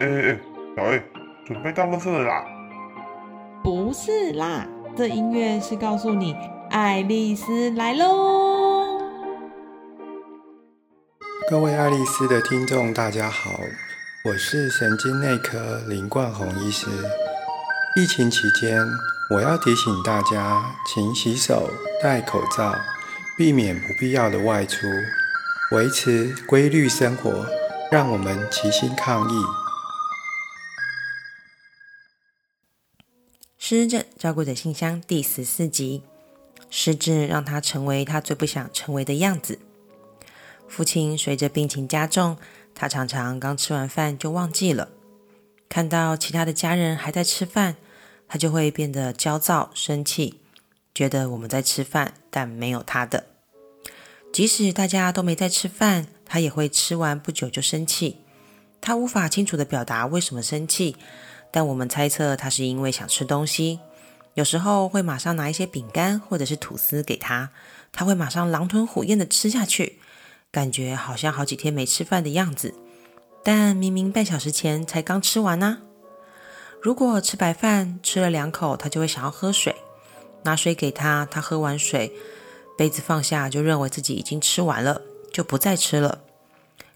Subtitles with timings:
[0.00, 0.40] 哎哎，
[0.76, 1.02] 小 A，
[1.46, 2.44] 准备到垃圾了啦？
[3.62, 6.36] 不是啦，这音乐是告诉你
[6.70, 9.00] 爱丽丝来喽。
[11.48, 13.50] 各位爱丽丝的听众，大家好，
[14.24, 16.88] 我是神经内科林冠宏医师。
[17.96, 18.78] 疫情期间，
[19.30, 21.70] 我要提醒大家，勤洗手、
[22.02, 22.74] 戴口罩，
[23.38, 24.86] 避免不必要的外出，
[25.72, 27.46] 维持规律生活，
[27.92, 29.44] 让我们齐心抗疫。
[33.58, 36.02] 失智照顾者信箱第十四集：
[36.70, 39.58] 失智让他成为他最不想成为的样子。
[40.66, 42.38] 父亲随着病情加重，
[42.74, 44.88] 他常常刚吃完饭就忘记了。
[45.68, 47.76] 看到其他的家人还在吃饭，
[48.26, 50.40] 他就会变得焦躁、生气，
[50.94, 53.31] 觉得我们在吃饭，但没有他的。
[54.32, 58.16] 即使大家都没在吃饭，他也会吃完不久就生气。
[58.80, 60.96] 他无法清楚的表达为什么生气，
[61.50, 63.80] 但我们猜测他是因为想吃东西。
[64.34, 67.50] 有时候会马上拿一些饼干或者是吐司给他，
[67.92, 69.98] 他会马上狼吞虎咽的吃下去。
[70.50, 72.74] 感觉好像好几天没吃饭的样子，
[73.44, 75.78] 但明明半小时前才刚吃完呢。
[76.80, 79.76] 如果吃白饭吃了两口，他就会想要喝水，
[80.44, 82.12] 拿水给他，他喝完水，
[82.76, 86.22] 杯子放下，就认为自己已经吃完了，就不再吃了。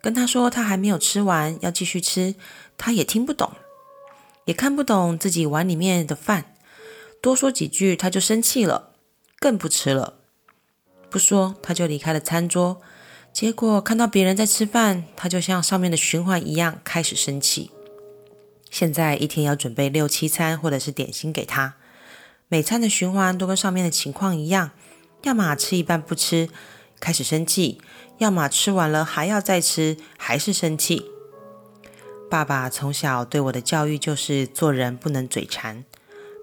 [0.00, 2.34] 跟他说他还没有吃完，要继续吃，
[2.76, 3.52] 他也听不懂，
[4.44, 6.54] 也看不懂自己碗里面的饭，
[7.22, 8.90] 多说几句他就生气了，
[9.38, 10.14] 更不吃了。
[11.08, 12.80] 不说他就离开了餐桌。
[13.32, 17.70] 结果看到别人在吃饭，他就像上面的循环一样开始生气。
[18.70, 21.74] 现在一天要准备六七餐或者是点心给他，
[22.48, 24.70] 每餐的循环都跟上面的情况一样，
[25.24, 26.48] 要么吃一半不吃，
[27.00, 27.78] 开始生气；
[28.18, 31.10] 要么吃完了还要再吃，还是生气。
[32.30, 35.84] 爸爸从小对我的教育就是做人不能嘴馋，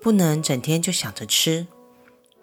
[0.00, 1.66] 不能整天就想着吃，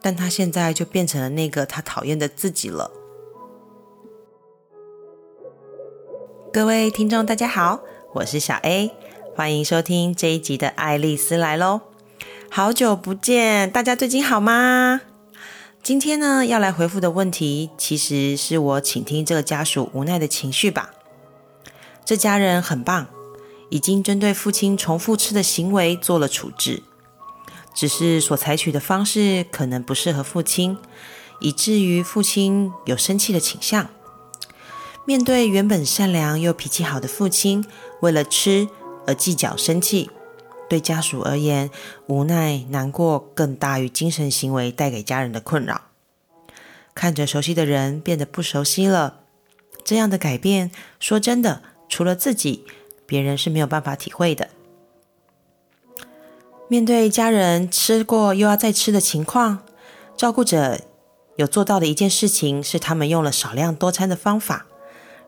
[0.02, 2.92] 但他现在就变成了那个他讨厌的自己了。
[6.52, 7.82] 各位听众，大家好，
[8.16, 8.92] 我是小 A，
[9.36, 11.82] 欢迎收听这一集的《爱丽丝来喽》。
[12.50, 15.02] 好久不见，大家最近好吗？
[15.86, 20.90] 今天呢，要来回复的问题，其实是我倾听这个家属无奈的情绪吧。
[22.04, 23.06] 这家人很棒，
[23.70, 26.82] 已经针对父亲重复吃的行为做了处置，
[27.76, 30.76] 只是所采取的方式可能不适合父亲，
[31.40, 33.88] 以至于父亲有生气的倾向。
[35.06, 37.64] 面对原本善良又脾气好的父亲，
[38.02, 38.68] 为了吃
[39.06, 40.10] 而计较生气，
[40.70, 41.70] 对家属而言，
[42.08, 45.82] 无奈难过更大于精神行为带给家人的困扰。
[46.94, 49.20] 看着熟悉的人变得不熟悉了，
[49.84, 52.66] 这样的改变，说真的，除了自己，
[53.06, 54.50] 别人是没有办法体会的。
[56.68, 59.60] 面对家人吃过又要再吃的情况，
[60.18, 60.80] 照顾者
[61.36, 64.66] 有做到的一件事情是，他们用了少量多餐的方法。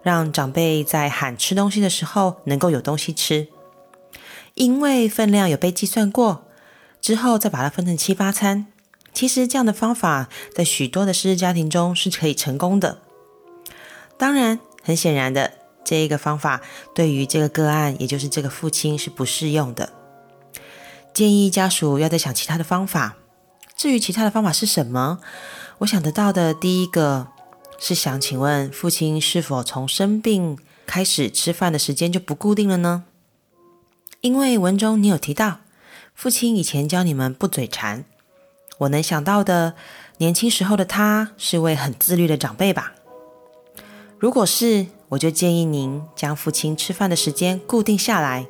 [0.03, 3.49] 让长辈在喊吃东西的时候能够有东西吃，
[4.57, 6.45] 因为分量有被计算过，
[6.99, 8.65] 之后再把它分成七八餐。
[9.13, 12.99] 其实这样的方法在许多的失智家庭中是可以成功的。
[14.17, 15.53] 当然，很显然的，
[15.85, 16.61] 这一个方法
[16.93, 19.93] 对于这个个案，也就是这个父亲是不适用的。
[21.13, 23.15] 建议家属要再想其他的方法。
[23.75, 25.19] 至于其他的方法是什么，
[25.79, 27.27] 我想得到的第一个。
[27.79, 30.57] 是想请问父亲是否从生病
[30.87, 33.03] 开始吃饭的时间就不固定了呢？
[34.21, 35.59] 因为文中你有提到
[36.13, 38.03] 父亲以前教你们不嘴馋，
[38.79, 39.75] 我能想到的
[40.17, 42.93] 年轻时候的他是位很自律的长辈吧？
[44.17, 48.47] 如果是，我就建议您将父亲吃饭的时间固定下来，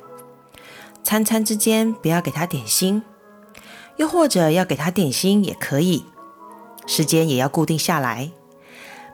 [1.04, 3.02] 餐餐之间不要给他点心，
[3.96, 6.04] 又或者要给他点心也可以，
[6.86, 8.30] 时间也要固定下来。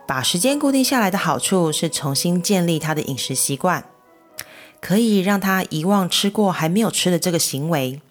[0.07, 3.85] 把时间固定下来的好处是重新建立他的饮食习惯，
[4.85, 8.03] 可以让他遗忘吃过还没有吃的这个行为。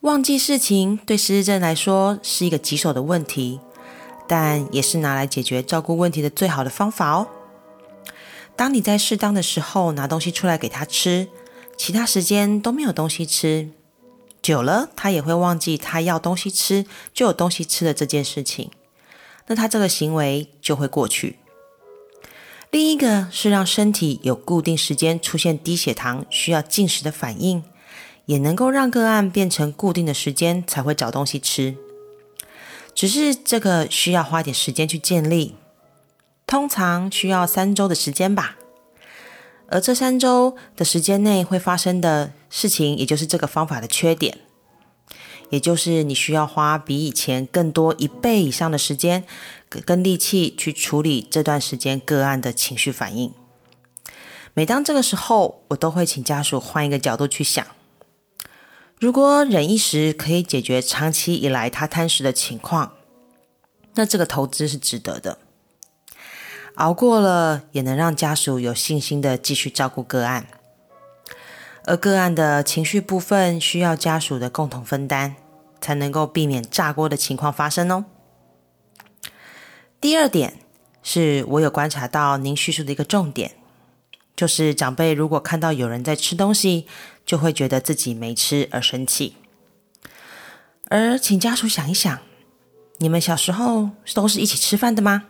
[0.00, 3.60] 忘记事情对失智症来说是一个棘手的问题，
[4.26, 7.28] 但也是拿来解决照顾问题的最好的方法哦。
[8.56, 11.28] 当你在适当的时候拿东西出来给他吃，
[11.76, 13.68] 其他时间都没有东西吃，
[14.40, 18.70] 久了他也会忘记他要东西吃就有东西吃的这件事情。
[19.48, 21.36] 那他这个行为就会过去。
[22.70, 27.64] 另一个是让身体有固定时间出现低血糖需要进食的反应，
[28.26, 31.76] 也能够让个案变成固定的时间才会找东西吃。
[32.94, 35.56] 只是这个需要花点时间去建立，
[36.46, 38.56] 通常需要三周的时间吧。
[39.68, 44.38] 而这三周的时间内会发生的事情，也就是这个方法的缺点，
[45.50, 49.24] 也就是你需要花比以前更多一倍以上的时间
[49.68, 53.32] 跟力气去处理这段时间个案的情绪反应。
[54.54, 57.64] 每当这个时候，我都会请家属换一个角度去想：
[58.98, 62.94] 如果忍一时可以解决长期以来他贪食的情况，
[63.94, 65.38] 那这个投资是值得的。
[66.74, 70.46] 熬过了，也能让家属有信心的继续照顾个案，
[71.84, 75.34] 而个案的情绪部分需要家属的共同分担，
[75.80, 78.04] 才能够避免炸锅的情况发生哦。
[80.00, 80.58] 第二点
[81.02, 83.52] 是我有观察到您叙述的一个重点，
[84.36, 86.86] 就是长辈如果看到有人在吃东西，
[87.26, 89.36] 就会觉得自己没吃而生气，
[90.88, 92.18] 而请家属想一想，
[92.98, 95.24] 你们小时候都是一起吃饭的吗？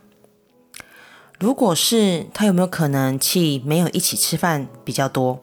[1.39, 5.43] 如果是他有没有可能气没有一起吃饭比较多，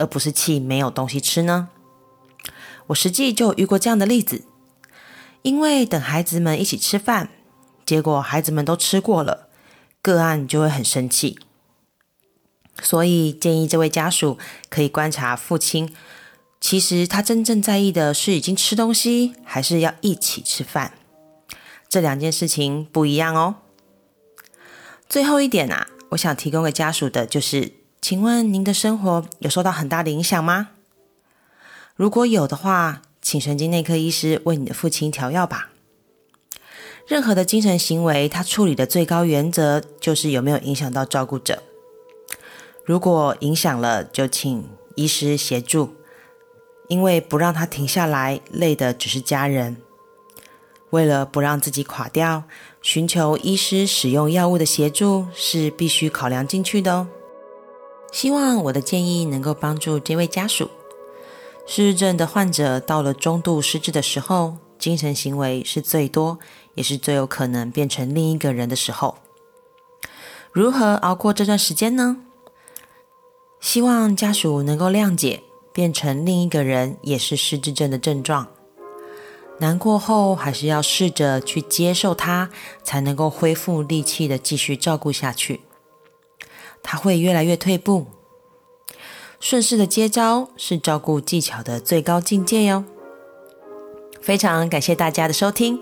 [0.00, 1.68] 而不是气没有东西吃呢？
[2.88, 4.44] 我实际就遇过这样的例子，
[5.42, 7.28] 因为等孩子们一起吃饭，
[7.86, 9.48] 结果孩子们都吃过了，
[10.02, 11.38] 个案就会很生气。
[12.82, 14.38] 所以建议这位家属
[14.70, 15.94] 可以观察父亲，
[16.60, 20.94] 其实他真正在意的是已经吃东西，还是要一起吃饭？
[21.88, 23.56] 这两件事情不一样哦。
[25.08, 30.70] 最后一点啊，我想提供给家属的就是，请问您的生活有受到很大的影响吗？
[31.94, 35.68] 如果有的话，请神经内科医师为你的父亲调药吧。
[37.06, 41.62] 任何的精神行为，他处理的最高原则就是有没有影响到照顾者。
[42.86, 44.64] 如果影响了，就请
[44.94, 45.94] 医师协助，
[46.88, 49.76] 因为不让他停下来，累的只是家人。
[50.88, 52.44] 为了不让自己垮掉，
[52.80, 57.08] 寻求医师使用药物的协助是必须考量进去的哦。
[58.12, 60.70] 希望我的建议能够帮助这位家属。
[61.66, 66.38] 失智症的患者到了中度失智的时候，精神行为是最多，
[66.74, 69.18] 也是最有可能变成另一个人的时候。
[70.50, 72.16] 如何熬过这段时间呢？
[73.60, 75.42] 希望家属能够谅解，
[75.72, 78.48] 变成另一个人也是失智症的症状。
[79.58, 82.50] 难过后，还是要试着去接受它，
[82.82, 85.60] 才能够恢复力气的继续照顾下去。
[86.82, 88.06] 他会越来越退步。
[89.38, 92.84] 顺势的接招是照顾技巧的最高境界哟。
[94.20, 95.80] 非常感谢大家的收听，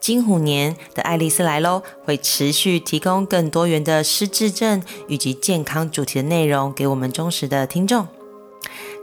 [0.00, 8.08] 金虎年的爱丽丝来喽，会持续提供更多元的失智症以及健康主题的内容给我们忠实的听众。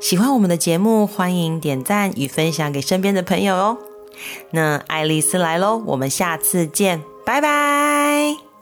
[0.01, 3.77] 喜欢我们的节目，欢迎点赞与分享给身边的朋友哦。
[4.51, 8.52] 那爱丽丝来喽，我们下次见，拜拜。